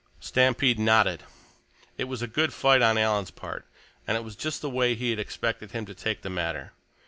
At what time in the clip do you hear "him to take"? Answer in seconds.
5.73-6.23